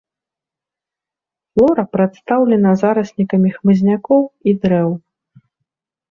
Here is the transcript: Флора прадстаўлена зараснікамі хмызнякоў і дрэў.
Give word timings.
Флора 1.51 1.83
прадстаўлена 1.95 2.71
зараснікамі 2.81 3.49
хмызнякоў 3.57 4.21
і 4.53 4.55
дрэў. 4.63 4.89